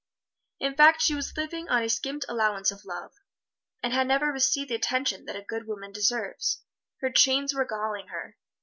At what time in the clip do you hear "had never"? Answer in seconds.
3.93-4.31